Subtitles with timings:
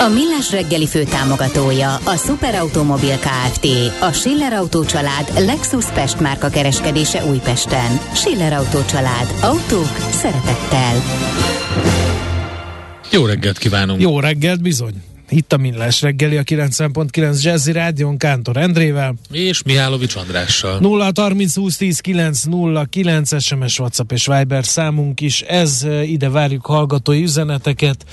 [0.00, 3.66] A Millás reggeli fő támogatója a Superautomobil KFT,
[4.00, 8.00] a Schiller Auto család Lexus Pest márka kereskedése Újpesten.
[8.14, 9.34] Schiller Auto család.
[9.42, 11.02] Autók szeretettel.
[13.10, 14.00] Jó reggelt kívánunk!
[14.00, 15.09] Jó reggelt, bizony!
[15.30, 19.14] Itt a Millás reggeli a 90.9 Jazzy Rádion Kántor Endrével.
[19.30, 20.78] És Mihálovics Andrással.
[20.80, 25.40] 0 30 20 10 9 0 9 SMS, WhatsApp és Viber számunk is.
[25.40, 28.04] Ez ide várjuk hallgatói üzeneteket.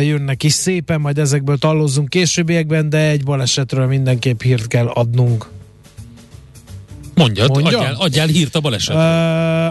[0.00, 5.53] Jönnek is szépen, majd ezekből tallózzunk későbbiekben, de egy balesetről mindenképp hírt kell adnunk.
[7.14, 7.78] Mondjad, Mondja?
[7.78, 8.96] adjál, adjál hírt a baleset.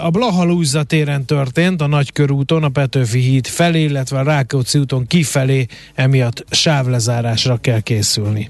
[0.03, 5.66] A Blaha téren történt, a Nagykörúton, a Petőfi híd felé, illetve a Rákóczi úton kifelé,
[5.95, 8.50] emiatt sávlezárásra kell készülni.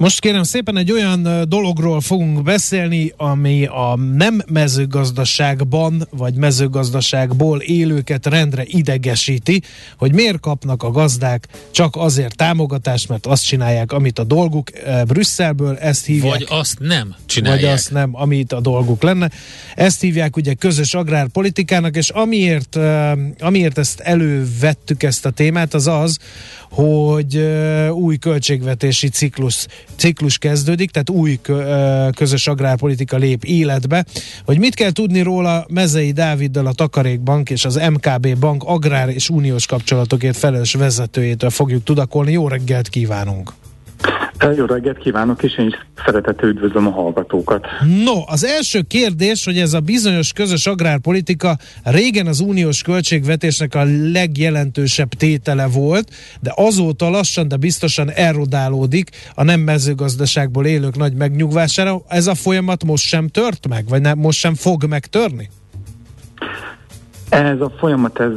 [0.00, 8.26] Most kérem szépen egy olyan dologról fogunk beszélni, ami a nem mezőgazdaságban vagy mezőgazdaságból élőket
[8.26, 9.62] rendre idegesíti,
[9.96, 14.70] hogy miért kapnak a gazdák csak azért támogatást, mert azt csinálják, amit a dolguk
[15.06, 16.32] Brüsszelből, ezt hívják.
[16.32, 17.60] Vagy azt nem csinálják.
[17.60, 19.30] Vagy azt nem, amit a dolguk lenne.
[19.74, 22.78] Ezt hívják ugye közös agrárpolitikának, és amiért,
[23.38, 26.18] amiért ezt elővettük ezt a témát, az az,
[26.70, 27.36] hogy
[27.90, 29.66] új költségvetési ciklus,
[29.96, 31.38] ciklus kezdődik, tehát új
[32.14, 34.04] közös agrárpolitika lép életbe.
[34.44, 39.28] Hogy mit kell tudni róla Mezei Dáviddal a Takarékbank és az MKB Bank agrár és
[39.28, 42.32] uniós kapcsolatokért felelős vezetőjétől fogjuk tudakolni.
[42.32, 43.52] Jó reggelt kívánunk!
[44.56, 45.74] Jó reggelt kívánok, és én is
[46.04, 47.66] szeretettel üdvözlöm a hallgatókat.
[48.04, 53.84] No, az első kérdés, hogy ez a bizonyos közös agrárpolitika régen az uniós költségvetésnek a
[54.12, 56.10] legjelentősebb tétele volt,
[56.40, 62.02] de azóta lassan, de biztosan erodálódik a nem mezőgazdaságból élők nagy megnyugvására.
[62.08, 65.48] Ez a folyamat most sem tört meg, vagy nem, most sem fog megtörni?
[67.28, 68.32] Ez a folyamat ez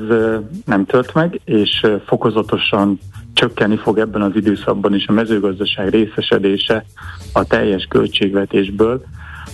[0.65, 2.99] nem tört meg, és fokozatosan
[3.33, 6.85] csökkenni fog ebben az időszakban is a mezőgazdaság részesedése
[7.33, 9.03] a teljes költségvetésből,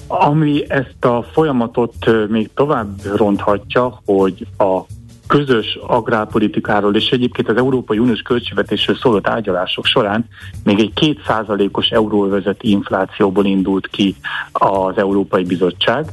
[0.08, 4.82] ami ezt a folyamatot még tovább ronthatja, hogy a
[5.30, 10.26] közös agrárpolitikáról és egyébként az Európai Uniós költségvetésről szóló tárgyalások során
[10.64, 14.16] még egy kétszázalékos euróvezeti inflációból indult ki
[14.52, 16.06] az Európai Bizottság.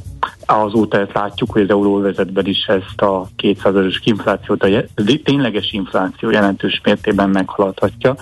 [0.45, 4.83] Azóta ezt látjuk, hogy az euróvezetben is ezt a kétszázalékos inflációt, a
[5.23, 8.15] tényleges infláció jelentős mértében meghaladhatja.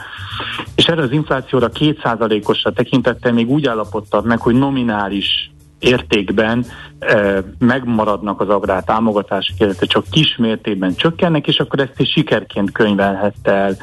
[0.75, 6.65] És erre az inflációra kétszázalékosra tekintettel még úgy állapodtak meg, hogy nominális értékben
[6.99, 12.71] e, megmaradnak az agrár támogatások, illetve csak kis mértékben csökkennek, és akkor ezt is sikerként
[12.71, 13.77] könyvelhette el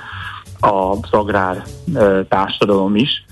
[0.60, 1.62] az agrár
[1.94, 3.24] e, társadalom is.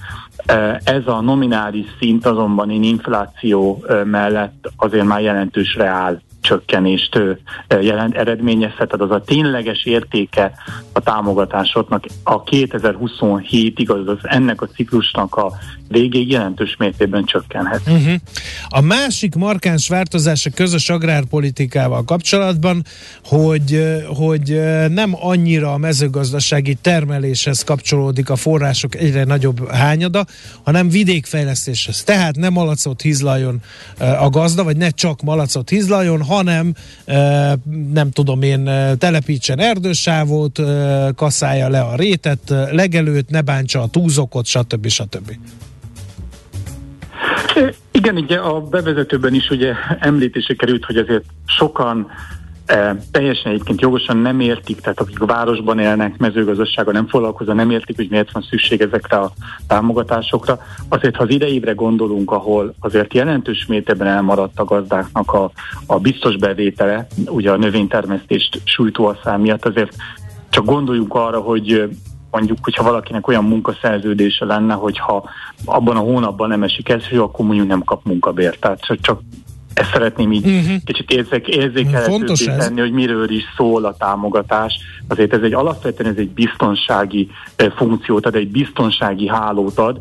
[0.47, 7.19] E, ez a nominális szint azonban én infláció e, mellett azért már jelentős reál csökkenést
[7.81, 10.53] jelent, eredményezhet, tehát az a tényleges értéke
[10.93, 15.53] a támogatásoknak a 2027-ig, azaz ennek a ciklusnak a
[15.89, 17.81] végéig jelentős mértékben csökkenhet.
[17.87, 18.15] Uh-huh.
[18.69, 22.85] A másik markáns változás a közös agrárpolitikával kapcsolatban,
[23.25, 30.25] hogy, hogy nem annyira a mezőgazdasági termeléshez kapcsolódik a források egyre nagyobb hányada,
[30.65, 32.05] hanem vidékfejlesztéshez.
[32.05, 33.61] Tehát nem malacot hizlaljon
[33.99, 36.75] a gazda, vagy ne csak malacot hizlaljon, hanem
[37.93, 38.65] nem tudom én,
[38.99, 40.61] telepítsen erdősávot,
[41.15, 44.89] kaszálja le a rétet, legelőt, ne bántsa a túzokot, stb.
[44.89, 45.37] stb.
[47.93, 52.07] Igen, ugye a bevezetőben is ugye említése került, hogy azért sokan
[53.11, 57.97] teljesen egyébként jogosan nem értik, tehát akik a városban élnek, mezőgazdasággal nem foglalkozva, nem értik,
[57.97, 59.33] hogy miért van szükség ezekre a
[59.67, 60.59] támogatásokra.
[60.89, 65.51] Azért, ha az idejébre gondolunk, ahol azért jelentős mértékben elmaradt a gazdáknak a,
[65.87, 69.95] a biztos bevétele, ugye a növénytermesztést sújtó a szám miatt, azért
[70.51, 71.91] csak gondoljunk arra, hogy
[72.31, 75.29] mondjuk, hogyha valakinek olyan munkaszerződése lenne, hogyha
[75.65, 78.61] abban a hónapban nem esik ez, akkor mondjuk nem kap munkabért.
[78.61, 79.21] Tehát csak
[79.75, 80.77] ezt szeretném így uh-huh.
[80.85, 84.75] kicsit érzék, érzékelhetővé tenni, hogy miről is szól a támogatás.
[85.09, 87.29] Azért ez egy alapvetően ez egy biztonsági
[87.77, 90.01] funkciót ad, egy biztonsági hálót ad.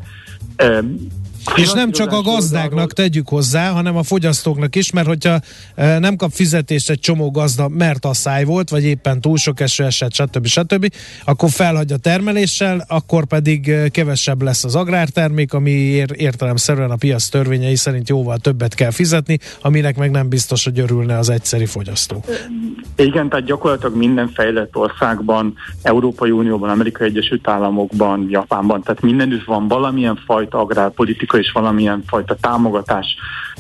[1.56, 5.40] És nem csak a gazdáknak tegyük hozzá, hanem a fogyasztóknak is, mert hogyha
[5.76, 9.60] e, nem kap fizetést egy csomó gazda, mert a száj volt, vagy éppen túl sok
[9.60, 10.46] eső esett, stb.
[10.46, 10.94] stb.,
[11.26, 16.96] akkor felhagy a termeléssel, akkor pedig e, kevesebb lesz az agrártermék, ami ér- értelemszerűen a
[16.96, 21.66] piac törvényei szerint jóval többet kell fizetni, aminek meg nem biztos, hogy örülne az egyszeri
[21.66, 22.24] fogyasztó.
[22.96, 29.68] Igen, tehát gyakorlatilag minden fejlett országban, Európai Unióban, Amerikai Egyesült Államokban, Japánban, tehát mindenütt van
[29.68, 30.60] valamilyen fajta
[31.40, 33.16] agrárpolitika, és valamilyen fajta támogatás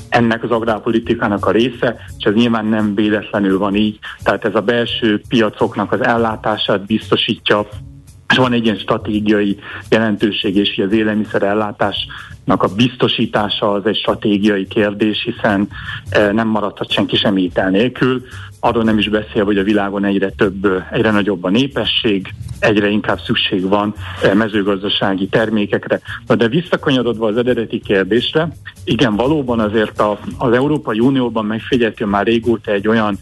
[0.09, 3.99] ennek az agrárpolitikának a része, és ez nyilván nem véletlenül van így.
[4.23, 7.67] Tehát ez a belső piacoknak az ellátását biztosítja,
[8.29, 9.57] és van egy ilyen stratégiai
[9.89, 15.67] jelentőség, és az élelmiszerellátásnak a biztosítása az egy stratégiai kérdés, hiszen
[16.09, 18.21] eh, nem maradhat senki sem étel nélkül.
[18.59, 23.19] Arról nem is beszél, hogy a világon egyre több, egyre nagyobb a népesség, egyre inkább
[23.19, 26.00] szükség van eh, mezőgazdasági termékekre.
[26.27, 28.47] De visszakanyarodva az eredeti kérdésre,
[28.83, 33.19] igen, valóban azért a, az Európai Unióban megfigyeltő már régóta egy olyan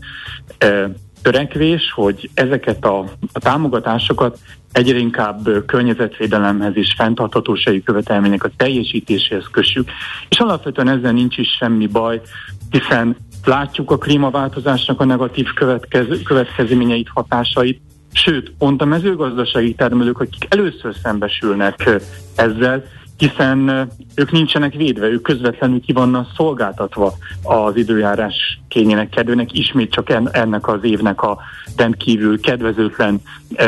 [0.57, 0.89] e,
[1.21, 2.99] törekvés, hogy ezeket a,
[3.31, 4.39] a támogatásokat
[4.71, 9.89] egyre inkább környezetvédelemhez és fenntarthatósági követelmények a teljesítéséhez kössük,
[10.29, 12.21] és alapvetően ezzel nincs is semmi baj,
[12.69, 13.15] hiszen
[13.47, 17.81] látjuk a klímaváltozásnak a negatív következ, következményeit, hatásait,
[18.13, 21.89] sőt, pont a mezőgazdasági termelők, akik először szembesülnek
[22.35, 22.83] ezzel,
[23.17, 27.13] hiszen ők nincsenek védve, ők közvetlenül ki vannak szolgáltatva
[27.43, 31.37] az időjárás kényének kedvének, ismét csak ennek az évnek a
[31.77, 33.21] rendkívül kedvezőtlen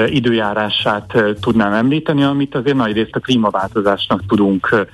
[0.07, 4.87] időjárását tudnám említeni, amit azért nagy részt a klímaváltozásnak tudunk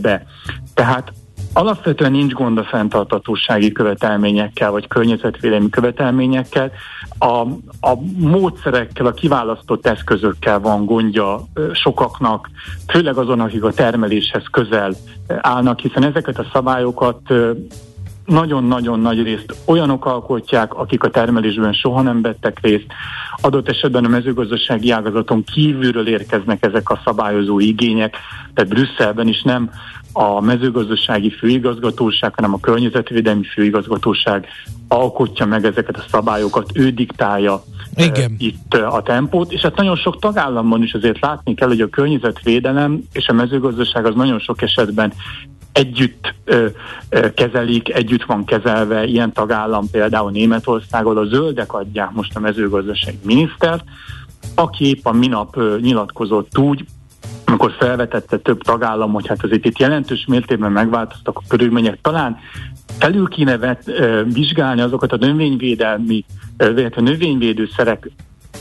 [0.00, 0.26] be.
[0.74, 1.12] Tehát
[1.56, 6.70] Alapvetően nincs gond a fenntartatósági követelményekkel, vagy környezetvédelmi követelményekkel.
[7.18, 7.40] A,
[7.80, 11.40] a módszerekkel, a kiválasztott eszközökkel van gondja
[11.72, 12.50] sokaknak,
[12.86, 14.94] főleg azon, akik a termeléshez közel
[15.40, 17.20] állnak, hiszen ezeket a szabályokat
[18.26, 22.86] nagyon-nagyon nagy részt olyanok alkotják, akik a termelésben soha nem vettek részt.
[23.40, 28.16] Adott esetben a mezőgazdasági ágazaton kívülről érkeznek ezek a szabályozó igények,
[28.54, 29.70] tehát Brüsszelben is nem
[30.16, 34.46] a mezőgazdasági főigazgatóság, hanem a környezetvédelmi főigazgatóság
[34.88, 37.62] alkotja meg ezeket a szabályokat, ő diktálja
[37.96, 38.30] Igen.
[38.30, 41.88] Uh, itt a tempót, és hát nagyon sok tagállamban is azért látni kell, hogy a
[41.88, 45.12] környezetvédelem és a mezőgazdaság az nagyon sok esetben
[45.72, 46.66] együtt ö,
[47.08, 53.18] ö, kezelik, együtt van kezelve, ilyen tagállam például Németországol a zöldek adják most a mezőgazdasági
[53.24, 53.84] minisztert,
[54.54, 56.84] aki épp a minap ö, nyilatkozott úgy,
[57.54, 62.38] amikor felvetette több tagállam, hogy hát azért itt jelentős mértékben megváltoztak a körülmények, talán
[62.98, 63.90] felül kéne vet,
[64.32, 66.24] vizsgálni azokat a növényvédelmi,
[66.58, 68.10] illetve növényvédőszerek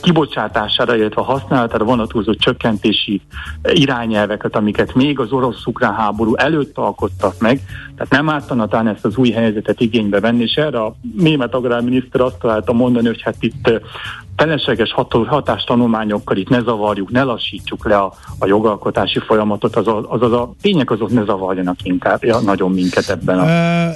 [0.01, 3.21] kibocsátására, illetve a használatára vonatkozó csökkentési
[3.63, 7.61] irányelveket, amiket még az orosz-ukrán háború előtt alkottak meg,
[7.95, 12.21] tehát nem ártana talán ezt az új helyzetet igénybe venni, és erre a német agrárminiszter
[12.21, 13.81] azt találta mondani, hogy hát itt
[14.35, 14.95] felesleges
[15.27, 20.91] hatástanulmányokkal itt ne zavarjuk, ne lassítsuk le a, a jogalkotási folyamatot, azaz, azaz a tények
[20.91, 23.47] azok ne zavarjanak inkább ja, nagyon minket ebben a...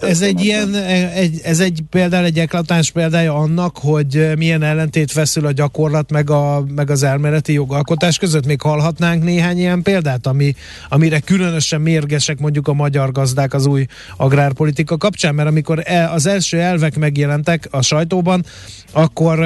[0.05, 0.73] Ez egy ilyen,
[1.15, 6.29] egy, ez egy például egy eklatáns példája annak, hogy milyen ellentét feszül a gyakorlat meg,
[6.29, 8.45] a, meg az elméleti jogalkotás között.
[8.45, 10.53] Még hallhatnánk néhány ilyen példát, ami,
[10.89, 13.85] amire különösen mérgesek mondjuk a magyar gazdák az új
[14.17, 18.45] agrárpolitika kapcsán, mert amikor e, az első elvek megjelentek a sajtóban,
[18.91, 19.39] akkor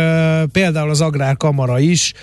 [0.51, 2.13] például az Agrárkamara is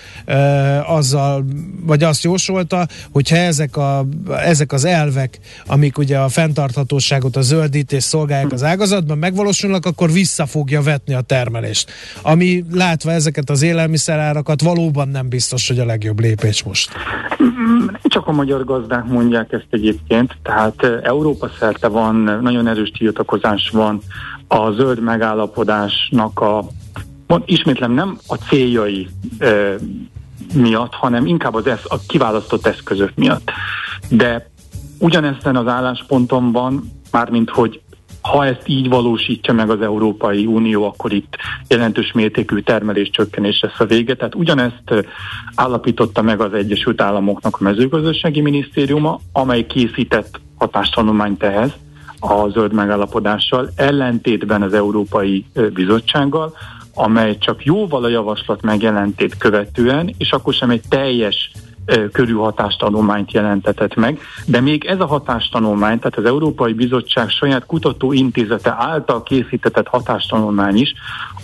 [0.85, 1.45] azzal,
[1.85, 4.05] vagy azt jósolta, hogyha ezek, a,
[4.43, 10.45] ezek az elvek, amik ugye a fenntarthatóságot, a zöldítés szolgálják az ágazatban, megvalósulnak, akkor vissza
[10.45, 11.91] fogja vetni a termelést.
[12.21, 16.91] Ami látva ezeket az élelmiszerárakat valóban nem biztos, hogy a legjobb lépés most.
[18.03, 23.99] Csak a magyar gazdák mondják ezt egyébként, tehát Európa szerte van, nagyon erős tiltakozás van
[24.47, 26.63] a zöld megállapodásnak a
[27.45, 29.07] ismétlem nem a céljai
[29.39, 29.75] e,
[30.53, 33.51] miatt, hanem inkább az esz, a kiválasztott eszközök miatt.
[34.09, 34.49] De
[34.99, 37.81] ugyanezen az állásponton van, mármint hogy
[38.21, 41.35] ha ezt így valósítja meg az Európai Unió, akkor itt
[41.67, 44.15] jelentős mértékű termelés csökkenés lesz a vége.
[44.15, 45.05] Tehát ugyanezt
[45.55, 51.71] állapította meg az Egyesült Államoknak a mezőgazdasági minisztériuma, amely készített hatástanulmányt ehhez
[52.19, 56.53] a zöld megállapodással, ellentétben az Európai Bizottsággal,
[56.93, 61.51] amely csak jóval a javaslat megjelentét követően, és akkor sem egy teljes
[62.11, 68.75] körű hatástanulmányt jelentetett meg, de még ez a hatástanulmány, tehát az Európai Bizottság saját kutatóintézete
[68.77, 70.93] által készítetett hatástanulmány is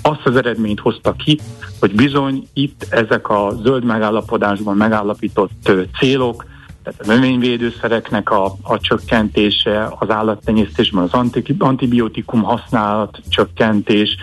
[0.02, 1.40] azt az eredményt hozta ki,
[1.80, 5.52] hogy bizony itt ezek a zöld megállapodásban megállapított
[6.00, 6.46] célok,
[6.86, 11.14] tehát a növényvédőszereknek a, a csökkentése, az állattenyésztésben az
[11.58, 14.16] antibiotikum használat csökkentés,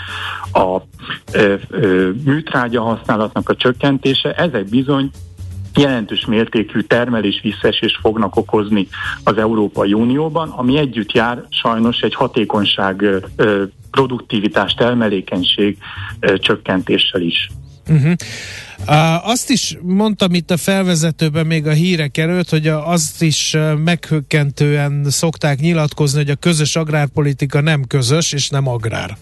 [0.52, 0.78] a
[1.33, 5.11] ö, ö, műtrágya használatnak a csökkentése, ezek bizony
[5.75, 8.88] jelentős mértékű termelés visszaesést fognak okozni
[9.25, 13.04] az Európai Unióban, ami együtt jár sajnos egy hatékonyság,
[13.90, 15.78] produktivitás, termelékenység
[16.38, 17.50] csökkentéssel is.
[17.89, 18.12] Uh-huh.
[18.87, 23.57] Uh, azt is mondtam itt a felvezetőben még a hírek előtt, hogy a, azt is
[23.85, 29.17] meghökkentően szokták nyilatkozni, hogy a közös agrárpolitika nem közös és nem agrár.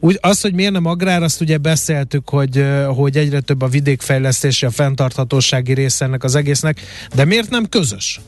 [0.00, 4.66] Úgy, az, hogy miért nem agrár, azt ugye beszéltük, hogy, hogy egyre több a vidékfejlesztési,
[4.66, 6.80] a fenntarthatósági része ennek az egésznek,
[7.14, 8.20] de miért nem közös?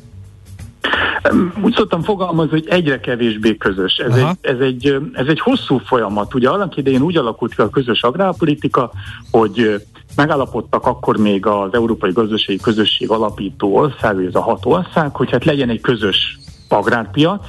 [1.63, 3.97] Úgy szoktam fogalmazni, hogy egyre kevésbé közös.
[3.97, 6.35] Ez egy, ez, egy, ez egy hosszú folyamat.
[6.35, 8.91] Ugye annak idején úgy alakult ki a közös agrárpolitika,
[9.31, 9.83] hogy
[10.17, 15.45] megállapodtak akkor még az Európai Gazdasági Közösség alapító ország, ez a hat ország, hogy hát
[15.45, 16.39] legyen egy közös
[16.69, 17.47] agrárpiac,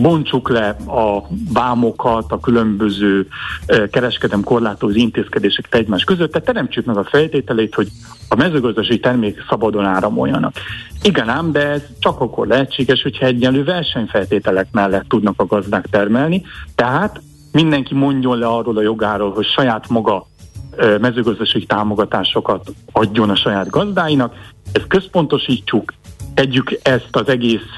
[0.00, 3.26] bontsuk le a vámokat, a különböző
[3.90, 7.88] kereskedem korlátozó intézkedéseket egymás között, tehát teremtsük meg a feltételét, hogy
[8.28, 10.54] a mezőgazdasági termék szabadon áramoljanak.
[11.02, 16.42] Igen ám, de ez csak akkor lehetséges, hogyha egyenlő versenyfeltételek mellett tudnak a gazdák termelni,
[16.74, 17.20] tehát
[17.52, 20.26] mindenki mondjon le arról a jogáról, hogy saját maga
[21.00, 22.60] mezőgazdasági támogatásook
[22.92, 24.34] adjon a saját gazdáinak,
[24.72, 25.94] ezt központosítsuk,
[26.34, 27.74] tegyük ezt az egész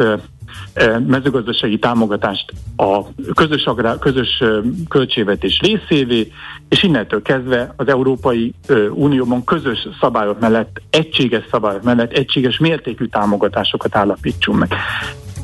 [1.07, 4.43] mezőgazdasági támogatást a közös, agrár, közös
[4.89, 6.33] költségvetés részévé,
[6.69, 8.55] és innentől kezdve az Európai
[8.91, 14.75] Unióban közös szabályok mellett, egységes szabályok mellett egységes mértékű támogatásokat állapítsunk meg.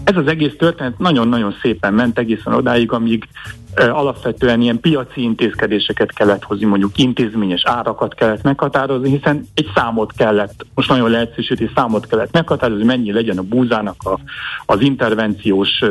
[0.09, 3.29] Ez az egész történet nagyon-nagyon szépen ment egészen odáig, amíg
[3.75, 10.67] alapvetően ilyen piaci intézkedéseket kellett hozni, mondjuk intézményes árakat kellett meghatározni, hiszen egy számot kellett,
[10.75, 14.19] most nagyon leegyszerűsítő számot kellett meghatározni, mennyi legyen a búzának a,
[14.67, 15.83] az intervenciós,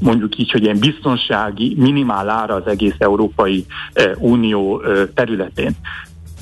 [0.00, 3.66] mondjuk így, hogy ilyen biztonsági minimál ára az egész Európai
[4.18, 4.82] Unió
[5.14, 5.76] területén.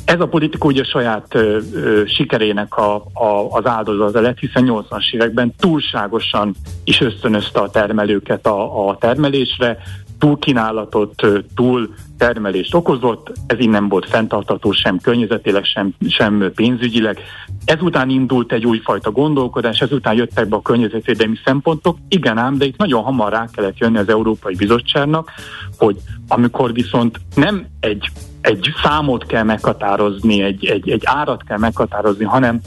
[0.07, 5.15] Ez a politika ugye saját ö, ö, sikerének a, a, az áldozata lett, hiszen 80-as
[5.15, 9.79] években túlságosan is ösztönözte a termelőket a, a termelésre,
[10.19, 17.21] túlkínálatot, túl termelést okozott, ez innen volt fenntartató sem környezetileg, sem, sem pénzügyileg.
[17.65, 21.97] Ezután indult egy újfajta gondolkodás, ezután jöttek be a környezetvédelmi szempontok.
[22.09, 25.31] Igen ám, de itt nagyon hamar rá kellett jönni az Európai Bizottságnak,
[25.79, 25.97] hogy
[26.29, 28.09] amikor viszont nem egy
[28.47, 32.61] egy számot kell meghatározni, egy, egy, egy árat kell meghatározni, hanem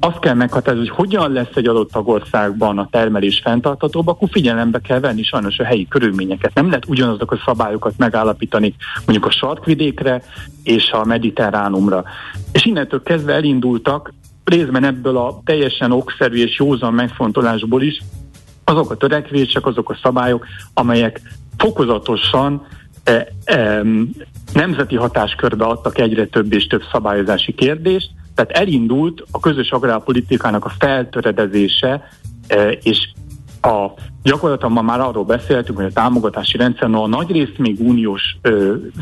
[0.00, 5.00] azt kell meghatározni, hogy hogyan lesz egy adott tagországban a termelés fenntartatóbb, akkor figyelembe kell
[5.00, 6.54] venni sajnos a helyi körülményeket.
[6.54, 8.74] Nem lehet ugyanazok a szabályokat megállapítani
[9.06, 10.22] mondjuk a sarkvidékre
[10.62, 12.04] és a mediterránumra.
[12.52, 14.12] És innentől kezdve elindultak
[14.44, 18.02] részben ebből a teljesen okszerű és józan megfontolásból is
[18.64, 21.20] azok a törekvések, azok a szabályok, amelyek
[21.56, 22.66] fokozatosan
[24.52, 30.72] nemzeti hatáskörbe adtak egyre több és több szabályozási kérdést, tehát elindult a közös agrárpolitikának a
[30.78, 32.08] feltöredezése,
[32.46, 33.08] e, és
[33.62, 33.90] a
[34.22, 38.38] gyakorlatilag már arról beszéltünk, hogy a támogatási rendszer no, a nagy részt még uniós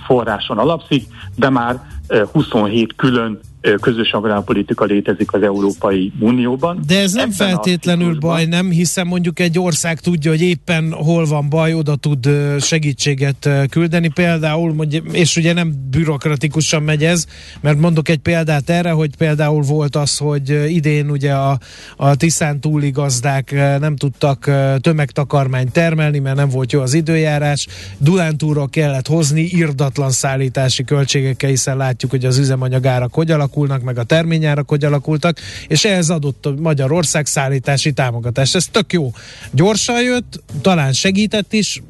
[0.07, 1.05] forráson alapszik,
[1.37, 3.41] de már ö, 27 külön
[3.81, 6.83] közös agrárpolitika létezik az Európai Unióban.
[6.87, 8.71] De ez nem Ebben feltétlenül baj, nem?
[8.71, 12.29] Hiszen mondjuk egy ország tudja, hogy éppen hol van baj, oda tud
[12.61, 14.09] segítséget küldeni.
[14.09, 17.27] Például, és ugye nem bürokratikusan megy ez,
[17.61, 21.59] mert mondok egy példát erre, hogy például volt az, hogy idén ugye a,
[21.97, 24.51] a Tiszán túli gazdák nem tudtak
[24.81, 27.67] tömegtakarmányt termelni, mert nem volt jó az időjárás.
[27.99, 33.99] Dunántúról kellett hozni irdatlan szállítási költségekkel, hiszen látjuk, hogy az üzemanyagárak hogy alakul alakulnak, meg
[33.99, 35.39] a terményárak hogy alakultak,
[35.69, 38.55] és ehhez adott a Magyarország szállítási támogatást.
[38.55, 39.13] Ez tök jó.
[39.51, 41.83] Gyorsan jött, talán segített is,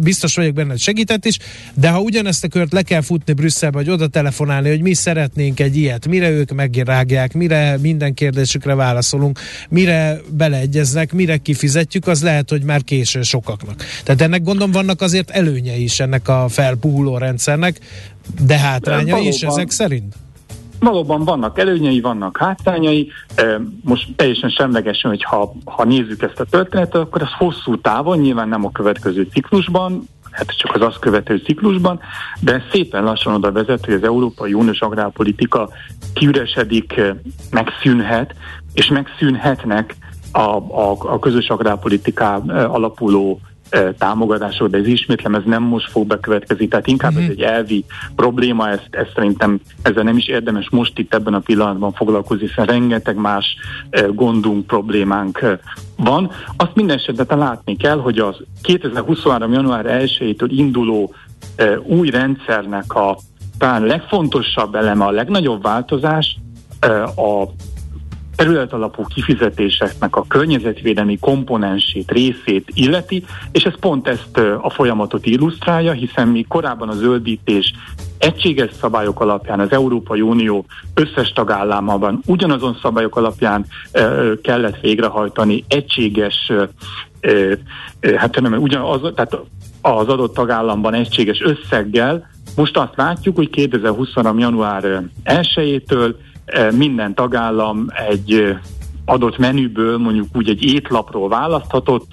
[0.00, 1.38] biztos vagyok benne, hogy segített is,
[1.74, 5.60] de ha ugyanezt a kört le kell futni Brüsszelbe, hogy oda telefonálni, hogy mi szeretnénk
[5.60, 12.50] egy ilyet, mire ők megrágják, mire minden kérdésükre válaszolunk, mire beleegyeznek, mire kifizetjük, az lehet,
[12.50, 13.84] hogy már késő sokaknak.
[14.04, 17.78] Tehát ennek gondom vannak azért előnyei is ennek a felpuhuló rendszernek,
[18.42, 20.14] de hátrányai is ezek szerint?
[20.80, 23.10] Valóban vannak előnyei, vannak hátrányai.
[23.84, 28.48] Most teljesen semlegesen, hogy ha, ha nézzük ezt a történetet, akkor ez hosszú távon, nyilván
[28.48, 32.00] nem a következő ciklusban, hát csak az azt követő ciklusban,
[32.40, 35.68] de szépen lassan oda vezet, hogy az Európai Uniós agrárpolitika
[36.14, 37.00] kiüresedik,
[37.50, 38.34] megszűnhet,
[38.74, 39.96] és megszűnhetnek
[40.32, 43.40] a, a, a közös agrárpolitiká alapuló
[43.98, 47.26] támogatások, de ez ismétlem, ez nem most fog bekövetkezni, tehát inkább uh-huh.
[47.26, 47.42] ez mhm.
[47.42, 47.84] egy elvi
[48.16, 52.66] probléma, ezt, ezt szerintem ezzel nem is érdemes most itt ebben a pillanatban foglalkozni, hiszen
[52.66, 53.56] rengeteg más
[54.12, 55.58] gondunk, problémánk
[55.96, 56.30] van.
[56.56, 59.52] Azt minden esetben látni kell, hogy az 2023.
[59.52, 61.14] január 1-től induló
[61.82, 63.18] új rendszernek a
[63.58, 66.38] talán legfontosabb eleme, a legnagyobb változás
[67.16, 67.44] a
[68.40, 76.28] területalapú kifizetéseknek a környezetvédelmi komponensét, részét illeti, és ez pont ezt a folyamatot illusztrálja, hiszen
[76.28, 77.72] mi korábban a zöldítés
[78.18, 83.66] egységes szabályok alapján az Európai Unió összes tagállamában ugyanazon szabályok alapján
[84.42, 86.52] kellett végrehajtani egységes,
[88.16, 89.36] hát nem, ugyanaz, tehát
[89.80, 94.38] az adott tagállamban egységes összeggel, most azt látjuk, hogy 2023.
[94.38, 96.14] január 1-től
[96.72, 98.56] minden tagállam egy
[99.04, 102.06] adott menüből mondjuk úgy egy étlapról választhatott,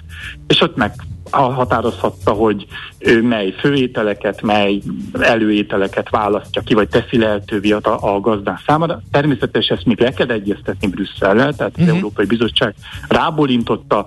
[0.46, 0.92] és ott meg
[1.30, 2.66] határozhatta, hogy
[2.98, 4.80] ő mely főételeket, mely
[5.20, 9.00] előételeket választja ki, vagy teszi lehetővé a, a gazdák számára.
[9.10, 11.86] Természetesen ezt még le kell egyeztetni Brüsszellel, tehát uh-huh.
[11.86, 11.96] az mhm.
[11.96, 12.74] Európai Bizottság
[13.08, 14.06] rábólintotta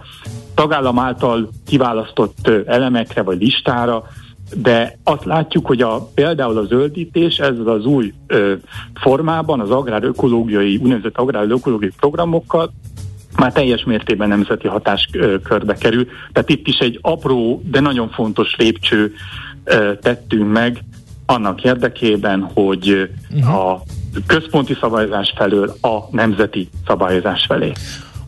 [0.54, 4.04] tagállam által kiválasztott elemekre vagy listára,
[4.56, 8.54] de azt látjuk, hogy a, például a zöldítés ez az új ö,
[8.94, 12.74] formában, az agrárökológiai, úgynevezett agrárökológiai programokkal
[13.38, 16.08] már teljes mértékben nemzeti hatáskörbe kerül.
[16.34, 19.14] Tehát itt is egy apró, de nagyon fontos lépcső
[19.64, 20.84] ö, tettünk meg
[21.26, 23.56] annak érdekében, hogy uh-huh.
[23.56, 23.84] a
[24.26, 27.72] központi szabályozás felől a nemzeti szabályozás felé.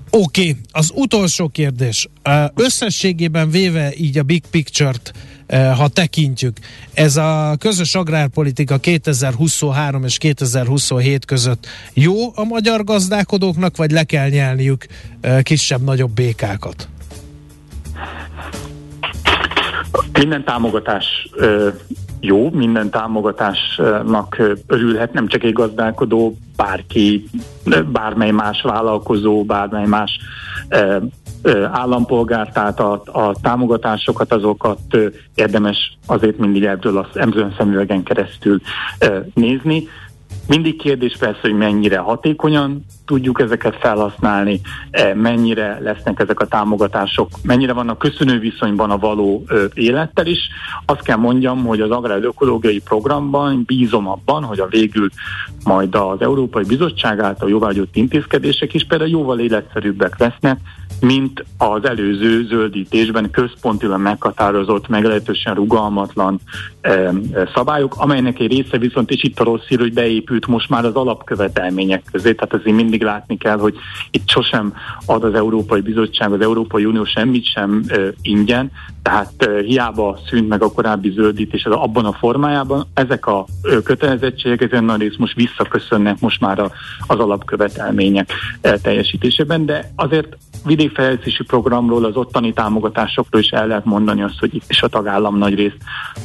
[0.10, 2.10] Oké, okay, az utolsó kérdés.
[2.56, 5.14] Összességében véve így a big picture-t
[5.50, 6.58] ha tekintjük.
[6.94, 14.30] Ez a közös agrárpolitika 2023 és 2027 között jó a magyar gazdálkodóknak, vagy le kell
[14.30, 14.86] nyelniük
[15.22, 16.88] eh, kisebb-nagyobb békákat?
[20.14, 21.06] Minden támogatás
[21.40, 21.74] eh,
[22.20, 27.30] jó, minden támogatásnak örülhet, nem csak egy gazdálkodó, bárki,
[27.92, 30.20] bármely más vállalkozó, bármely más
[31.72, 34.80] állampolgár, tehát a, a támogatásokat, azokat
[35.36, 38.62] érdemes azért mindig ebből az emzőn szemüvegen keresztül
[39.34, 39.88] nézni.
[40.48, 47.30] Mindig kérdés persze, hogy mennyire hatékonyan tudjuk ezeket felhasználni, eh, mennyire lesznek ezek a támogatások,
[47.44, 50.40] mennyire vannak köszönő viszonyban a való élettel is.
[50.86, 55.10] Azt kell mondjam, hogy az agrárökológiai programban bízom abban, hogy a végül
[55.64, 60.60] majd az Európai Bizottság által jóvágyott intézkedések is például jóval életszerűbbek lesznek,
[61.00, 66.40] mint az előző zöldítésben központilag meghatározott, meglehetősen rugalmatlan
[66.82, 67.14] e,
[67.56, 69.94] szabályok, amelynek egy része viszont, és itt a rossz hír, hogy
[70.34, 73.76] beépült most már az alapkövetelmények közé, tehát azért mindig látni kell, hogy
[74.12, 74.74] itt sosem
[75.06, 80.48] ad az Európai Bizottság, az Európai Unió semmit sem e, ingyen, tehát e, hiába szűnt
[80.48, 85.36] meg a korábbi zöldítés abban a formájában, ezek a e, kötelezettségek ezen nagy rész most
[85.36, 86.72] visszaköszönnek most már a,
[87.08, 94.22] az alapkövetelmények e, teljesítésében, de azért vidékfejlesztési programról, az ottani támogatásokról is el lehet mondani
[94.22, 95.78] azt, hogy itt is a tagállam nagy részt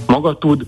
[0.06, 0.66] maga tud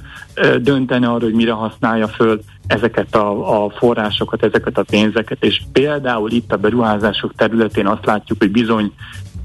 [0.61, 6.30] dönteni arra, hogy mire használja föl ezeket a, a forrásokat, ezeket a pénzeket, és például
[6.30, 8.92] itt a beruházások területén azt látjuk, hogy bizony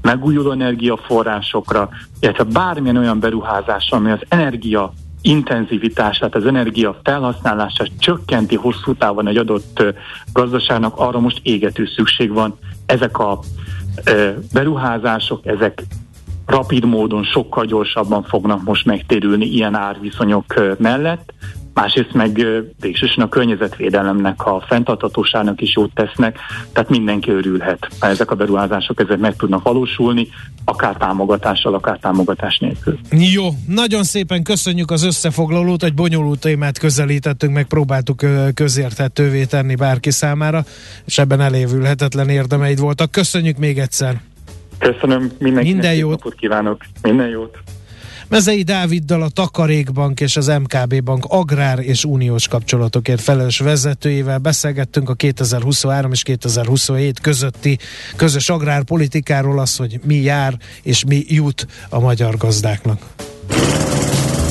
[0.02, 1.88] megújuló energiaforrásokra,
[2.20, 9.36] illetve bármilyen olyan beruházás, ami az energia intenzivitását, az energia felhasználását csökkenti hosszú távon egy
[9.36, 9.82] adott
[10.32, 12.58] gazdaságnak, arra most égető szükség van.
[12.86, 13.40] Ezek a
[14.52, 15.82] beruházások, ezek
[16.46, 21.32] rapid módon sokkal gyorsabban fognak most megtérülni ilyen árviszonyok mellett,
[21.76, 22.46] másrészt meg
[22.80, 26.38] végsősorban a környezetvédelemnek, a fenntartatóságnak is jót tesznek,
[26.72, 30.28] tehát mindenki örülhet, ha ezek a beruházások ezek meg tudnak valósulni,
[30.64, 32.98] akár támogatással, akár támogatás nélkül.
[33.10, 38.22] Jó, nagyon szépen köszönjük az összefoglalót, egy bonyolult témát közelítettünk, meg próbáltuk
[38.54, 40.64] közérthetővé tenni bárki számára,
[41.04, 43.10] és ebben elévülhetetlen érdemeid voltak.
[43.10, 44.20] Köszönjük még egyszer!
[44.78, 46.10] Köszönöm mindenkinek, Minden jót.
[46.10, 47.58] napot kívánok, minden jót!
[48.28, 55.08] Mezei Dáviddal a Takarékbank és az MKB Bank agrár és uniós kapcsolatokért felelős vezetőjével beszélgettünk
[55.08, 57.78] a 2023 és 2027 közötti
[58.16, 63.00] közös agrárpolitikáról, az, hogy mi jár és mi jut a magyar gazdáknak.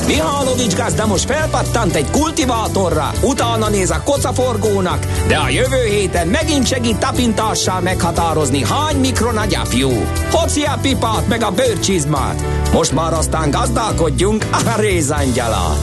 [0.06, 6.66] Mihálovics gazda most felpattant egy kultivátorra, utána néz a kocaforgónak, de a jövő héten megint
[6.66, 9.90] segít tapintással meghatározni, hány mikron a gyapjú.
[10.30, 12.42] Hoci a pipát meg a bőrcsizmát.
[12.72, 15.78] Most már aztán gazdálkodjunk a rézangyalat.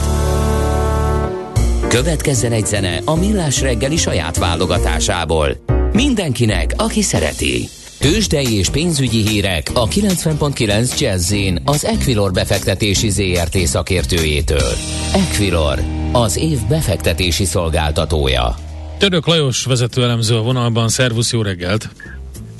[1.88, 5.48] Következzen egy zene a Millás reggeli saját válogatásából.
[5.92, 7.68] Mindenkinek, aki szereti.
[8.04, 14.72] Tőzsdei és pénzügyi hírek a 90.9 jazz az Equilor befektetési ZRT szakértőjétől.
[15.14, 15.78] Equilor,
[16.12, 18.54] az év befektetési szolgáltatója.
[18.98, 21.88] Török Lajos vezető elemző a vonalban, szervusz, jó reggelt!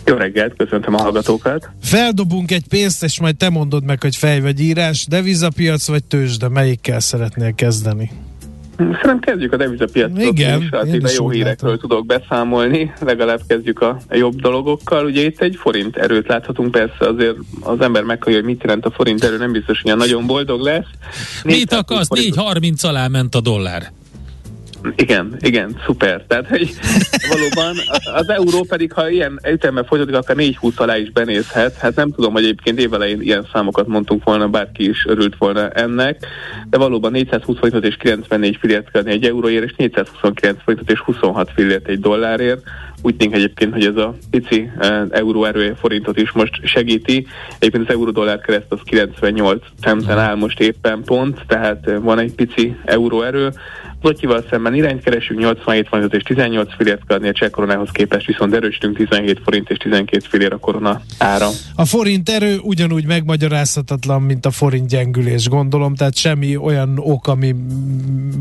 [0.05, 1.71] Jó reggelt, köszöntöm a hallgatókat.
[1.83, 6.49] Feldobunk egy pénzt, és majd te mondod meg, hogy fej vagy írás, devizapiac vagy tőzsde,
[6.49, 8.11] melyikkel szeretnél kezdeni?
[8.77, 10.23] Szerintem kezdjük a devizapiacot.
[10.23, 11.89] Igen, és hát én jó hírekről látom.
[11.89, 15.05] tudok beszámolni, legalább kezdjük a jobb dolgokkal.
[15.05, 18.91] Ugye itt egy forint erőt láthatunk, persze azért az ember meghallja, hogy mit jelent a
[18.91, 20.87] forint erő, nem biztos, hogy nagyon boldog lesz.
[21.45, 22.09] Mit akarsz?
[22.11, 23.93] 4.30 alá ment a dollár.
[24.97, 26.25] Igen, igen, szuper.
[26.29, 26.75] Tehát hogy
[27.33, 27.77] valóban
[28.15, 31.77] az euró pedig, ha ilyen ütemben folytatódik, akár 4-20 alá is benézhet.
[31.77, 36.27] Hát nem tudom, hogy egyébként évelején ilyen számokat mondtunk volna, bárki is örült volna ennek,
[36.71, 41.51] de valóban 420 forintot és 94 fillért kell egy euróért, és 429 forintot és 26
[41.55, 42.63] fillért egy dollárért.
[43.03, 47.27] Úgy tűnik egyébként, hogy ez a pici uh, euró erő forintot is most segíti.
[47.59, 52.77] Egyébként az euró-dollár kereszt az 98 centen áll most éppen pont, tehát van egy pici
[52.85, 53.53] euró erő.
[54.05, 58.27] Lotyival szemben irányt keresünk, 87 forint és 18 fillért kell adni a cseh koronához képest,
[58.27, 61.49] viszont erősítünk 17 forint és 12 fillér a korona ára.
[61.75, 67.55] A forint erő ugyanúgy megmagyarázhatatlan, mint a forint gyengülés, gondolom, tehát semmi olyan ok, ami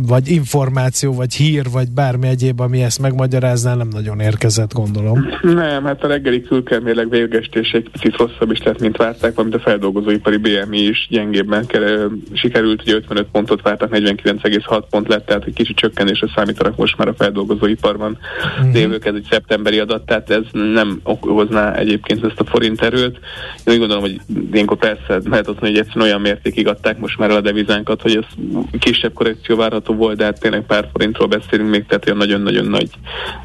[0.08, 5.28] vagy információ, vagy hír, vagy bármi egyéb, ami ezt megmagyarázná, nem nagyon érkezett, gondolom.
[5.42, 9.64] Nem, hát a reggeli külkelmérleg végestés egy picit rosszabb is lett, mint várták, valamint a
[9.64, 11.66] feldolgozóipari BMI is gyengébben
[12.34, 17.08] sikerült, hogy 55 pontot vártak, 49,6 pont lett, tehát egy kicsi csökkenésre számítanak most már
[17.08, 18.18] a feldolgozóiparban
[18.58, 18.74] uh-huh.
[18.74, 23.20] lévők, ez egy szeptemberi adat, tehát ez nem okozná egyébként ezt a forint erőt.
[23.66, 24.20] Én úgy gondolom, hogy
[24.52, 28.46] ilyenkor persze lehet azt hogy egyszerűen olyan mértékig adták most már a devizánkat, hogy ez
[28.80, 32.90] kisebb korrekció várható volt, de hát tényleg pár forintról beszélünk még, tehát olyan nagyon-nagyon nagy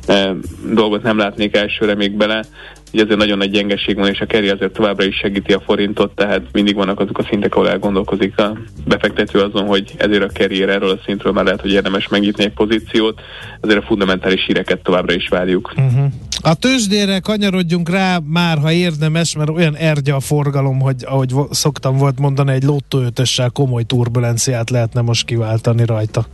[0.06, 0.30] eh,
[0.72, 2.44] dolgot nem látnék elsőre még bele
[2.90, 6.14] hogy ezért nagyon nagy gyengeség van, és a keri azért továbbra is segíti a forintot,
[6.14, 10.68] tehát mindig vannak azok a szintek, ahol elgondolkozik a befektető azon, hogy ezért a kerrier
[10.68, 13.20] erről a szintről már lehet, hogy érdemes megnyitni egy pozíciót,
[13.60, 15.72] ezért a fundamentális híreket továbbra is várjuk.
[15.76, 16.12] Uh-huh.
[16.40, 21.96] A tőzsdére kanyarodjunk rá már, ha érdemes, mert olyan ergye a forgalom, hogy ahogy szoktam
[21.96, 26.26] volt mondani, egy lottóötössel komoly turbulenciát lehetne most kiváltani rajta.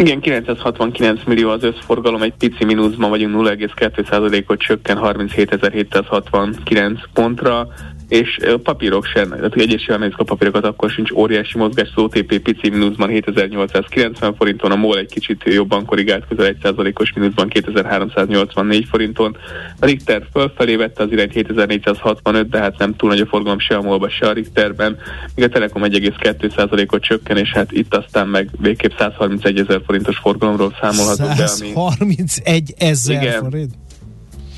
[0.00, 7.68] Igen, 969 millió az összforgalom, egy pici mínuszban vagyunk, 0,2%-ot csökken 37.769 pontra
[8.10, 13.08] és papírok sem, tehát nézzük a papírokat, akkor sincs óriási mozgás, az OTP pici mínuszban
[13.08, 19.36] 7890 forinton, a MOL egy kicsit jobban korrigált, közel 1%-os mínuszban 2384 forinton,
[19.80, 23.76] a Richter fölfelé vette az irányt 7465, de hát nem túl nagy a forgalom se
[23.76, 24.98] a MOL-ba, se a Richterben,
[25.34, 30.76] míg a Telekom 1,2%-ot csökken, és hát itt aztán meg végképp 131 ezer forintos forgalomról
[30.80, 31.46] számolhatunk be.
[31.46, 33.74] 131 ezer forint?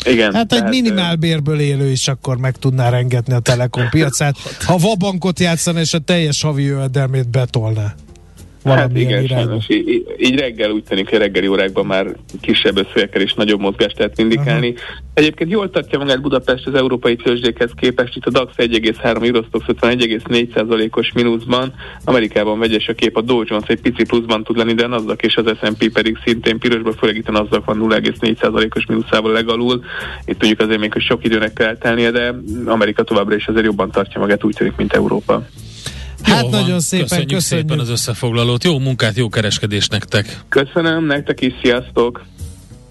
[0.04, 0.34] Igen.
[0.34, 4.36] Hát egy minimálbérből élő is akkor meg tudná rengetni a Telekom piacát,
[4.66, 7.94] ha vabankot játszana és a teljes havi jövedelmét betolná
[8.64, 9.68] hát igen, sajnos.
[9.68, 12.06] Így, így reggel úgy tűnik, hogy reggeli órákban már
[12.40, 14.68] kisebb összegekkel és nagyobb mozgást lehet indikálni.
[14.68, 14.82] Uh-huh.
[15.14, 21.12] Egyébként jól tartja magát Budapest az európai tőzsdékhez képest, itt a DAX 1,3, Eurostox 51,4%-os
[21.12, 25.04] mínuszban, Amerikában vegyes a kép, a Dow Jones egy pici pluszban tud lenni, de az
[25.20, 29.84] és az S&P pedig szintén pirosban, főleg itt a NASDAQ van 0,4%-os mínuszával legalul.
[30.24, 32.34] Itt tudjuk azért még, hogy sok időnek kell telnie, de
[32.66, 35.46] Amerika továbbra is azért jobban tartja magát, úgy tűnik, mint Európa.
[36.22, 36.80] Hát Jó nagyon van.
[36.80, 38.64] szépen köszönjük, köszönjük szépen az összefoglalót.
[38.64, 40.40] Jó munkát, jó kereskedés nektek.
[40.48, 42.24] Köszönöm, nektek is, sziasztok!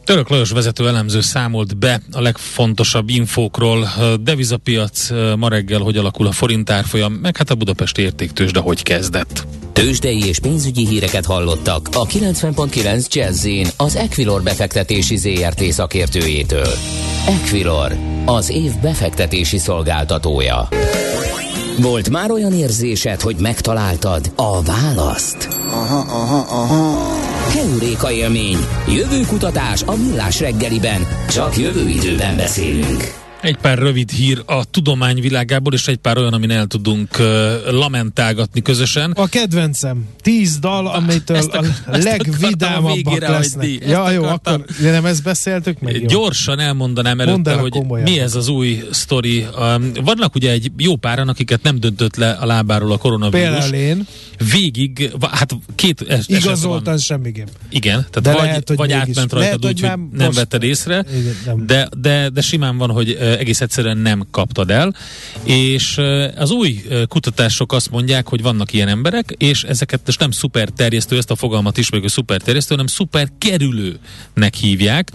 [0.03, 3.87] Török Lajos vezető elemző számolt be a legfontosabb infókról.
[4.21, 8.83] Devizapiac ma reggel, hogy alakul a forint árfolyam, meg hát a budapesti értéktős, de hogy
[8.83, 9.47] kezdett.
[9.73, 16.73] Tőzsdei és pénzügyi híreket hallottak a 90.9 jazz az Equilor befektetési ZRT szakértőjétől.
[17.27, 20.67] Equilor, az év befektetési szolgáltatója.
[21.81, 25.47] Volt már olyan érzésed, hogy megtaláltad a választ?
[25.69, 27.15] Aha, aha, aha.
[27.49, 28.57] Heuréka élmény.
[28.87, 31.07] Jövő kutatás a millás reggeliben.
[31.29, 33.13] Csak jövő időben beszélünk.
[33.41, 37.25] Egy pár rövid hír a tudomány világából, és egy pár olyan, amin el tudunk uh,
[37.71, 39.11] lamentálgatni közösen.
[39.11, 40.05] A kedvencem.
[40.21, 43.67] Tíz dal, amitől a, a legvidámabbak lesznek.
[43.69, 43.79] Hagyni.
[43.87, 46.01] Ja, jó, akkor nem ezt beszéltük meg?
[46.01, 46.07] Jó.
[46.07, 48.11] Gyorsan elmondanám előtte, hogy komolyan.
[48.11, 49.45] mi ez az új sztori.
[49.59, 53.49] Um, vannak ugye egy jó páran, akiket nem döntött le a lábáról a koronavírus.
[53.49, 54.07] Például én.
[54.51, 57.47] Végig, hát két es- Igazoltan semmiképp.
[57.69, 61.35] Igen, tehát de vagy, lehet, vagy átment rajtad úgy, hogy nem, nem vetted észre, igen,
[61.45, 61.65] nem.
[61.65, 64.95] De, de, de simán van, hogy egész egyszerűen nem kaptad el,
[65.43, 65.97] és
[66.35, 71.17] az új kutatások azt mondják, hogy vannak ilyen emberek, és ezeket most nem szuper terjesztő,
[71.17, 75.11] ezt a fogalmat ismerjük, hogy szuper terjesztő, hanem szuper kerülőnek hívják,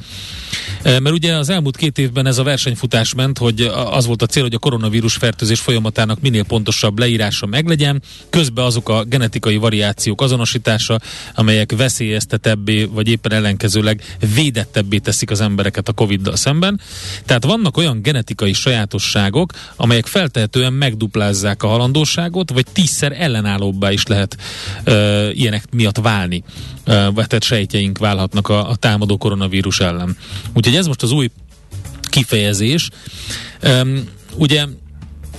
[0.82, 4.42] mert ugye az elmúlt két évben ez a versenyfutás ment, hogy az volt a cél,
[4.42, 11.00] hogy a koronavírus fertőzés folyamatának minél pontosabb leírása meglegyen, közben azok a genetikai variációk azonosítása,
[11.34, 16.80] amelyek veszélyeztetebbé, vagy éppen ellenkezőleg védettebbé teszik az embereket a Covid-dal szemben.
[17.24, 24.36] Tehát vannak olyan genetikai sajátosságok, amelyek feltehetően megduplázzák a halandóságot, vagy tízszer ellenállóbbá is lehet
[24.84, 26.42] ö, ilyenek miatt válni.
[26.84, 30.16] Ö, tehát sejtjeink válhatnak a, a támadó koronavírus ellen.
[30.54, 31.30] Úgyhogy ez most az új
[32.00, 32.88] kifejezés.
[33.62, 34.64] Um, ugye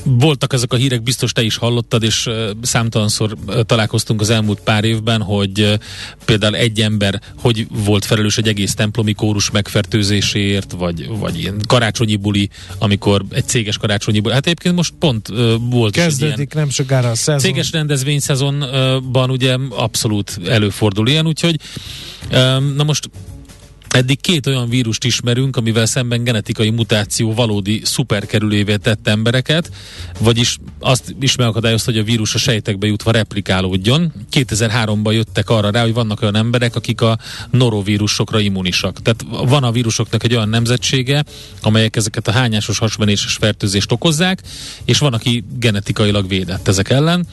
[0.09, 2.29] voltak ezek a hírek, biztos te is hallottad, és
[2.61, 5.79] számtalanszor találkoztunk az elmúlt pár évben, hogy
[6.25, 12.15] például egy ember hogy volt felelős egy egész templomi kórus megfertőzéséért, vagy, vagy ilyen karácsonyi
[12.15, 14.33] buli, amikor egy céges karácsonyi buli.
[14.33, 15.27] Hát egyébként most pont
[15.69, 17.39] volt Kezdődik nem sokára a szezon.
[17.39, 21.59] Céges rendezvényszezonban ugye abszolút előfordul ilyen, úgyhogy
[22.75, 23.09] na most
[23.89, 29.71] Eddig két olyan vírust ismerünk, amivel szemben genetikai mutáció valódi szuperkerülévé tett embereket,
[30.19, 34.13] vagyis azt is megakadályozta, hogy a vírus a sejtekbe jutva replikálódjon.
[34.31, 37.17] 2003-ban jöttek arra rá, hogy vannak olyan emberek, akik a
[37.51, 39.01] norovírusokra immunisak.
[39.01, 41.23] Tehát van a vírusoknak egy olyan nemzetsége,
[41.61, 44.41] amelyek ezeket a hányásos hasmenéses fertőzést okozzák,
[44.85, 47.27] és van, aki genetikailag védett ezek ellen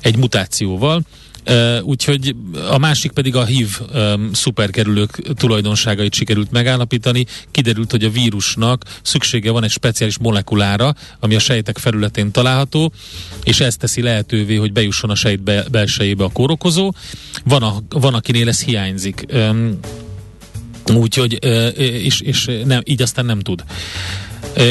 [0.00, 1.02] egy mutációval,
[1.46, 2.34] Uh, úgyhogy
[2.70, 7.26] a másik pedig a HIV um, szuperkerülők tulajdonságait sikerült megállapítani.
[7.50, 12.92] Kiderült, hogy a vírusnak szüksége van egy speciális molekulára, ami a sejtek felületén található,
[13.44, 16.92] és ez teszi lehetővé, hogy bejusson a sejt be, belsejébe a kórokozó.
[17.44, 19.26] Van, a, van akinél ez hiányzik.
[19.32, 19.78] Um,
[20.94, 23.64] úgyhogy, uh, és, és nem, így aztán nem tud.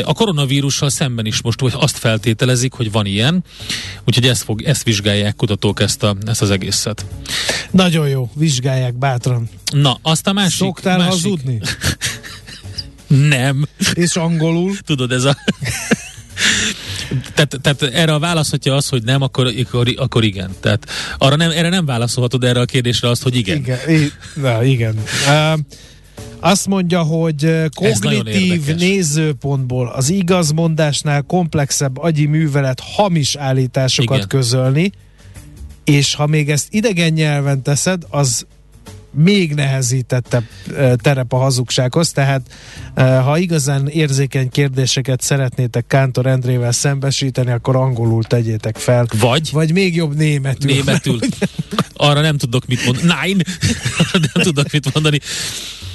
[0.03, 3.43] A koronavírussal szemben is most hogy azt feltételezik, hogy van ilyen,
[4.05, 7.05] úgyhogy ezt, fog, ezt vizsgálják kutatók ezt, a, ezt az egészet.
[7.71, 9.49] Nagyon jó, vizsgálják bátran.
[9.71, 10.57] Na, azt a másik...
[10.57, 11.11] Szoktál másik...
[11.11, 11.59] hazudni?
[13.29, 13.67] Nem.
[13.93, 14.77] És angolul?
[14.85, 15.37] Tudod, ez a...
[17.33, 20.51] tehát, tehát erre a válasz, hogyha az, hogy nem, akkor, akkor, akkor igen.
[20.59, 23.57] Tehát arra nem, erre nem válaszolhatod erre a kérdésre azt, hogy igen.
[23.57, 23.89] Igen.
[23.89, 25.03] I, na, igen.
[25.27, 25.59] Uh,
[26.39, 34.28] azt mondja, hogy kognitív nézőpontból az igazmondásnál komplexebb agyi művelet hamis állításokat Igen.
[34.28, 34.91] közölni,
[35.84, 38.45] és ha még ezt idegen nyelven teszed, az
[39.12, 40.43] még nehezítettebb
[40.95, 42.41] terep a hazugsághoz, tehát
[42.95, 49.06] ha igazán érzékeny kérdéseket szeretnétek Kántor Endrével szembesíteni, akkor angolul tegyétek fel.
[49.19, 49.50] Vagy?
[49.52, 50.71] Vagy még jobb németül.
[50.71, 51.19] Németül.
[51.97, 53.07] Arra nem tudok mit mondani.
[53.23, 53.43] Nine!
[54.33, 55.19] Nem tudok mit mondani.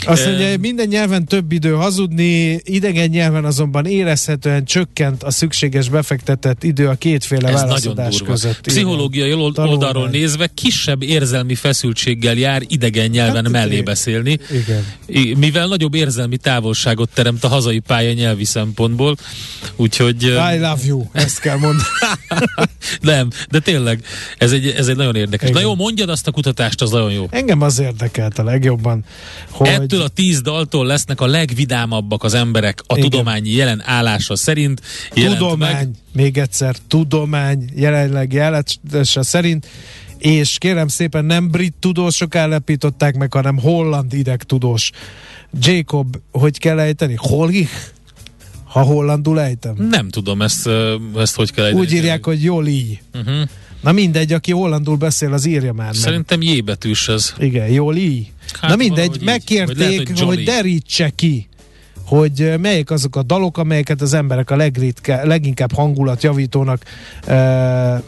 [0.07, 6.63] Azt mondja, minden nyelven több idő hazudni, idegen nyelven azonban érezhetően csökkent a szükséges befektetett
[6.63, 8.61] idő a kétféle Ez válaszadás között.
[8.61, 14.39] Pszichológiai oldalról nézve kisebb érzelmi feszültséggel jár idegen nyelven hát, mellé beszélni,
[15.07, 15.37] igen.
[15.39, 19.17] mivel nagyobb érzelmi távolságot teremt a hazai pálya nyelvi szempontból,
[19.77, 20.23] úgyhogy...
[20.23, 21.89] I love you, ezt kell mondani.
[23.01, 24.05] Nem, de tényleg,
[24.39, 25.49] ez egy, ez egy nagyon érdekes.
[25.49, 25.63] Igen.
[25.63, 27.27] Na jó, mondjad azt a kutatást, az nagyon jó.
[27.31, 29.05] Engem az érdekelt a legjobban,
[29.51, 29.69] hogy...
[29.69, 33.11] Ettől a tíz daltól lesznek a legvidámabbak az emberek a Igen.
[33.11, 34.81] tudományi jelen állása szerint.
[35.11, 35.91] Tudomány, meg.
[36.13, 39.67] még egyszer, tudomány jelenleg jelentése szerint
[40.19, 44.91] és kérem szépen nem brit tudósok állapították meg, hanem holland idegtudós.
[45.61, 47.15] Jacob, hogy kell ejteni?
[47.17, 47.69] Holgi?
[48.65, 49.75] Ha hollandul ejtem?
[49.91, 50.69] Nem tudom ezt,
[51.17, 51.85] ezt hogy kell ejteni.
[51.85, 53.01] Úgy írják, hogy Joli.
[53.15, 53.49] Uh-huh.
[53.83, 55.95] Na mindegy, aki hollandul beszél, az írja már meg.
[55.95, 57.35] Szerintem J betűs ez.
[57.39, 58.33] Igen, Joli.
[58.61, 61.49] Hát Na mindegy, megkérték, lehet, hogy, hogy derítse ki
[62.13, 66.83] hogy melyik azok a dalok, amelyeket az emberek a legritke, leginkább hangulatjavítónak
[67.27, 68.03] e, e,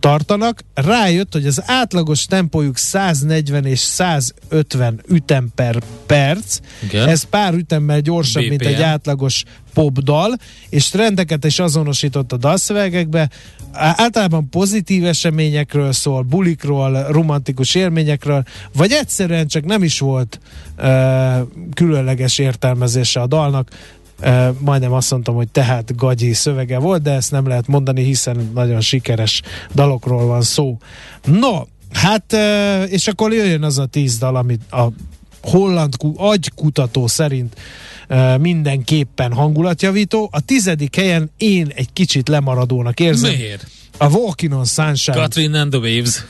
[0.00, 0.64] tartanak.
[0.74, 6.58] Rájött, hogy az átlagos tempójuk 140 és 150 ütem per perc.
[6.82, 7.08] Igen.
[7.08, 8.48] Ez pár ütemmel gyorsabb, BPM.
[8.48, 10.36] mint egy átlagos popdal,
[10.68, 13.30] és trendeket is azonosított a dalszövegekbe.
[13.72, 18.42] Általában pozitív eseményekről szól, bulikról, romantikus élményekről,
[18.74, 20.40] vagy egyszerűen csak nem is volt
[20.78, 20.86] uh,
[21.74, 23.68] különleges értelmezése a dalnak.
[24.22, 28.50] Uh, majdnem azt mondtam, hogy tehát gagyi szövege volt, de ezt nem lehet mondani, hiszen
[28.54, 29.42] nagyon sikeres
[29.74, 30.78] dalokról van szó.
[31.24, 34.86] No, hát, uh, és akkor jöjjön az a tíz dal, amit a
[35.42, 37.56] holland agykutató szerint
[38.40, 40.28] mindenképpen hangulatjavító.
[40.32, 43.34] A tizedik helyen én egy kicsit lemaradónak érzem.
[43.34, 43.66] Miért?
[43.98, 46.24] A Walking on Sunshine Catherine and the Waves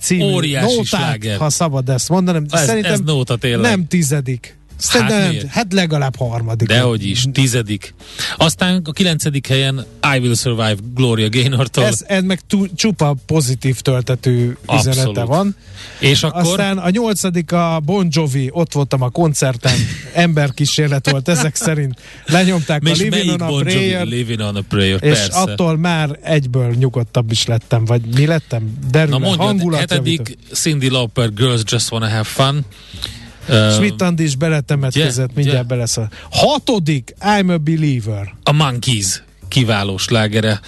[0.00, 1.38] című Óriási nótát, sláger.
[1.38, 2.44] ha szabad ezt mondanom.
[2.50, 3.70] Ez, Szerintem ez nóta tényleg.
[3.70, 4.56] nem tizedik.
[4.84, 5.46] Szerintem, Hát miért?
[5.46, 6.68] hát legalább harmadik.
[6.68, 7.94] Dehogy is, tizedik.
[8.36, 11.84] Aztán a kilencedik helyen I Will Survive Gloria Gaynortól.
[11.84, 15.28] Ez, ez meg tú, csupa pozitív töltető üzenete Abszolút.
[15.28, 15.56] van.
[15.98, 19.72] és akkor Aztán a nyolcadik a Bon Jovi, ott voltam a koncerten,
[20.12, 22.00] emberkísérlet volt ezek szerint.
[22.26, 23.62] Lenyomták a Living on a Bon?
[23.62, 25.38] Prayer, Living on a Prayer, és persze.
[25.40, 28.78] attól már egyből nyugodtabb is lettem, vagy mi lettem?
[28.90, 32.64] Derül Na mondjad, hetedik Cindy Lauper Girls Just Wanna Have Fun.
[33.48, 35.32] Uh, Andi is beletemetkezett, Ugye?
[35.34, 35.74] mindjárt Ugye?
[35.74, 36.10] beleszól.
[36.30, 38.34] Hatodik, I'm a Believer.
[38.42, 40.60] a Monkeys kiváló slágere.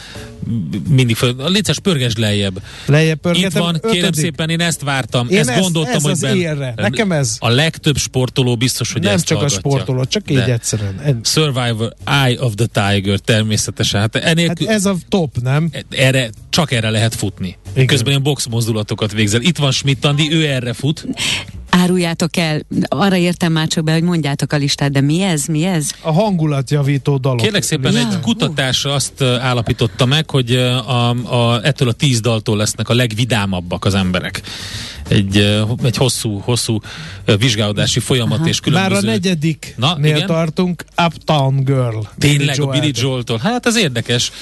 [0.89, 1.35] Mindig föl.
[1.51, 2.63] Léces pörges lejjebb.
[2.87, 3.63] Lejjebb Itt pörgetem.
[3.63, 4.21] van, kérem ötödik.
[4.21, 5.29] szépen, én ezt vártam.
[5.31, 6.73] Én ezt, ezt- gondoltam, ez hogy az ben- élre.
[6.77, 7.37] Nekem ez.
[7.39, 9.71] A legtöbb sportoló biztos, hogy Nem ezt csak a hallgatja.
[9.71, 10.33] sportoló, csak De.
[10.33, 11.01] így egyszerűen.
[11.05, 14.01] En- Survivor, Eye of the Tiger természetesen.
[14.01, 15.71] Hát, Hát enélkül, ez a top, nem?
[15.91, 17.57] erre, csak erre lehet futni.
[17.73, 17.87] Igen.
[17.87, 19.41] Közben ilyen box mozdulatokat végzel.
[19.41, 21.07] Itt van Schmidt Andi, ő erre fut.
[21.83, 25.65] Áruljátok el, arra értem már csak be, hogy mondjátok a listát, de mi ez, mi
[25.65, 25.91] ez?
[26.01, 27.41] A hangulatjavító dalok.
[27.41, 27.99] Kérlek szépen, Ja.
[27.99, 33.85] egy kutatás azt állapította meg, hogy a, a, ettől a tíz daltól lesznek a legvidámabbak
[33.85, 34.43] az emberek.
[35.09, 35.37] Egy,
[35.83, 36.81] egy hosszú, hosszú
[37.39, 38.49] vizsgálódási folyamat Aha.
[38.49, 38.95] és különböző...
[38.95, 40.27] Már a negyedik Na, igen?
[40.27, 41.99] tartunk, Uptown Girl.
[42.19, 42.81] Tényleg, a Joel.
[42.81, 43.39] Billy Joel-tól.
[43.39, 44.33] Hát ez érdekes.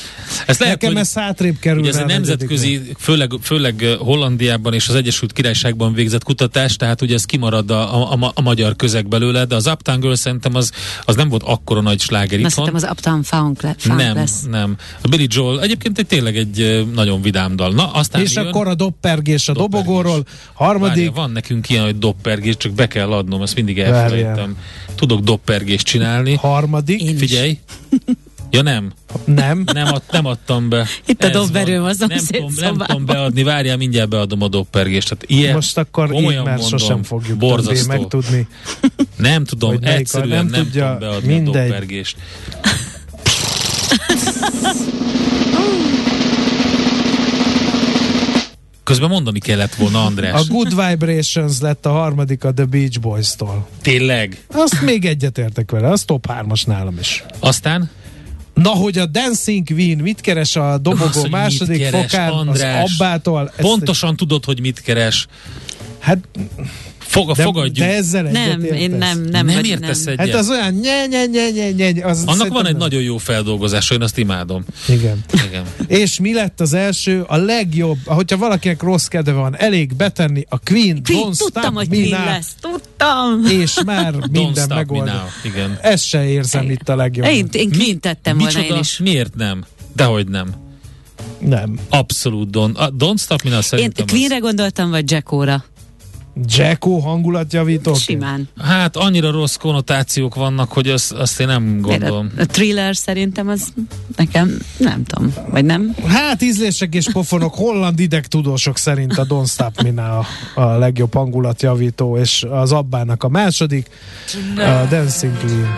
[0.46, 1.00] Ez lehet, Nekem hogy...
[1.00, 1.80] ez hátrébb kerül.
[1.80, 7.02] Ugye ez a negyedik nemzetközi, főleg, főleg Hollandiában és az Egyesült Királyságban végzett kutatás, tehát
[7.02, 10.54] ugye ez kimarad a, a, a, a magyar közeg belőle, de az Uptown Girl szerintem
[10.54, 10.72] az,
[11.04, 12.50] az nem volt akkora nagy sláger itthon.
[12.50, 14.42] szerintem az Uptown Funk, le, funk Nem, lesz.
[14.50, 14.76] nem.
[15.02, 17.72] A Billy Joel egyébként egy tényleg egy nagyon vidám dal.
[17.72, 19.84] Na, aztán És jön, akkor a doppergés a Doppergés.
[19.86, 20.24] dobogóról.
[20.52, 24.56] Harmadik, Várjál, van nekünk ilyen, hogy doppergés, csak be kell adnom, ezt mindig elfelejtem.
[24.94, 26.34] Tudok doppergést csinálni.
[26.34, 27.32] harmadik, Én is.
[28.54, 28.92] Ja nem,
[29.24, 29.64] nem.
[29.72, 30.86] nem, ad, nem adtam be.
[31.06, 31.90] Itt a Ez dobverőm van.
[31.98, 35.08] a nem tudom, nem tudom beadni, várjál, mindjárt beadom a doppergést.
[35.08, 37.92] Tehát ilyen, Most akkor így, mert mondom, sosem fogjuk borzasztó.
[37.92, 38.46] megtudni.
[39.16, 41.56] Nem tudom, hogy egyszerűen nem nem, tudja, tudom beadni mindegy.
[41.56, 42.16] a doppergést.
[48.84, 50.40] Közben mondani kellett volna, András.
[50.40, 53.66] A Good Vibrations lett a harmadik a The Beach Boys-tól.
[53.82, 54.44] Tényleg.
[54.52, 57.24] Azt még egyetértek vele, az top 3-as nálam is.
[57.40, 57.90] Aztán?
[58.54, 62.82] Na, hogy a Dancing Queen mit keres a Az, dobogó hogy második keres, fokán, András?
[62.84, 63.48] az Abbától.
[63.48, 65.26] ezt- Pontosan tudod, hogy mit keres.
[65.98, 66.18] Hát,
[67.06, 67.76] Fog, de, fogadjuk.
[67.76, 70.14] de ezzel Nem, én nem, nem, nem értesz nem.
[70.18, 70.26] egyet.
[70.30, 72.80] Hát az olyan nye, nye, nye, nye, nye, az Annak van egy nem.
[72.80, 74.64] nagyon jó feldolgozása, én azt imádom.
[74.88, 75.24] Igen.
[75.48, 75.64] Igen.
[75.86, 80.58] És mi lett az első, a legjobb, hogyha valakinek rossz kedve van, elég betenni a
[80.58, 82.54] Queen, Queen, Don't tudtam, Stop hogy Queen Now, lesz.
[82.60, 83.44] Tudtam.
[83.60, 85.06] és már minden stop me megoldott.
[85.14, 85.52] now.
[85.52, 85.78] Igen.
[85.82, 87.26] Ezt se érzem itt a legjobb.
[87.26, 88.98] Én, én Queen tettem volna én is.
[88.98, 89.64] Miért nem?
[89.96, 90.48] Dehogy nem.
[91.38, 91.78] Nem.
[91.88, 92.74] Abszolút don't.
[92.74, 95.64] A don't stop me now Én szerintem Queenre gondoltam, vagy Jackóra?
[96.46, 97.94] Jacko hangulatjavító?
[97.94, 98.48] Simán.
[98.62, 102.30] Hát annyira rossz konnotációk vannak, hogy azt, azt én nem Miért A, gondolom.
[102.38, 103.72] a thriller szerintem az
[104.16, 105.94] nekem nem tudom, vagy nem?
[106.06, 110.20] Hát ízlések és pofonok, holland idegtudósok szerint a Don't Stop Me Now
[110.54, 113.88] a, a legjobb hangulatjavító, és az Abbának a második,
[114.56, 115.68] a Dancing Queen.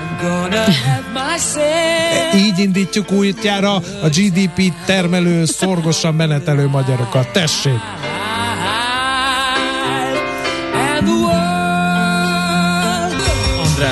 [2.36, 7.32] Így indítjuk újjára a GDP termelő, szorgosan menetelő magyarokat.
[7.32, 7.95] Tessék!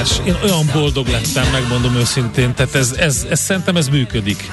[0.04, 4.50] András, én olyan boldog lettem, megmondom őszintén, tehát ez, ez, ez szerintem ez működik.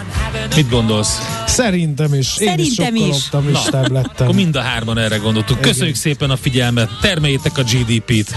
[0.55, 1.19] Mit gondolsz?
[1.47, 2.37] Szerintem is.
[2.37, 3.25] Én is Szerintem sokkal is.
[3.33, 4.13] optimistább lettem.
[4.27, 5.61] Akkor mind a hárman erre gondoltuk.
[5.61, 8.35] Köszönjük szépen a figyelmet, termeljétek a GDP-t.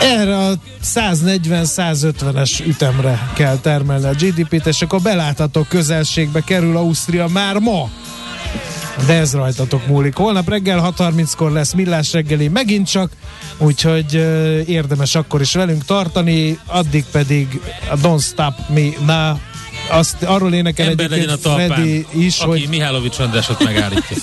[0.00, 7.56] Erre a 140-150-es ütemre kell termelni a GDP-t, és akkor belátható közelségbe kerül Ausztria már
[7.58, 7.90] ma.
[9.06, 10.14] De ez rajtatok múlik.
[10.14, 13.10] Holnap reggel 6.30-kor lesz millás reggeli megint csak,
[13.58, 14.14] úgyhogy
[14.66, 19.36] érdemes akkor is velünk tartani, addig pedig a Don't Stop Me Now
[19.90, 24.16] azt arról énekel Ember legyen a egyébként Freddy talpán, is, aki hogy Mihálovics Andrásot megállítja.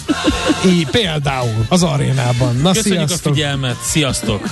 [0.66, 2.56] így, például az arénában.
[2.56, 3.34] Na Köszönjük a sziasztok!
[3.34, 4.50] figyelmet, sziasztok!